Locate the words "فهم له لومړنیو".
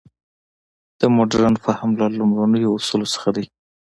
1.65-2.75